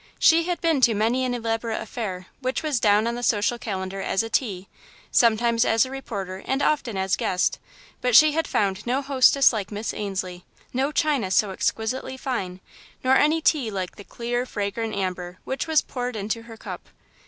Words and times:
She 0.17 0.45
had 0.45 0.59
been 0.61 0.81
to 0.81 0.95
many 0.95 1.23
an 1.25 1.35
elaborate 1.35 1.79
affair, 1.79 2.25
which 2.39 2.63
was 2.63 2.79
down 2.79 3.05
on 3.05 3.13
the 3.13 3.21
social 3.21 3.59
calendar 3.59 4.01
as 4.01 4.23
a 4.23 4.31
"tea," 4.31 4.67
sometimes 5.11 5.63
as 5.63 5.85
reporter 5.85 6.41
and 6.47 6.63
often 6.63 6.97
as 6.97 7.15
guest, 7.15 7.59
but 8.01 8.15
she 8.15 8.31
had 8.31 8.47
found 8.47 8.87
no 8.87 9.03
hostess 9.03 9.53
like 9.53 9.71
Miss 9.71 9.93
Ainslie, 9.93 10.43
no 10.73 10.91
china 10.91 11.29
so 11.29 11.51
exquisitely 11.51 12.17
fine, 12.17 12.61
nor 13.03 13.13
any 13.15 13.41
tea 13.43 13.69
like 13.69 13.95
the 13.95 14.03
clear, 14.03 14.43
fragrant 14.47 14.95
amber 14.95 15.37
which 15.43 15.67
was 15.67 15.83
poured 15.83 16.15
into 16.15 16.41
her 16.41 16.57
cup. 16.57 16.89